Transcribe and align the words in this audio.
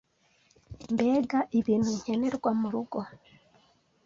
mbega 0.93 1.39
ibintu 1.59 1.89
nkenerwa 1.99 2.49
mu 2.59 2.67
rugo 2.73 2.99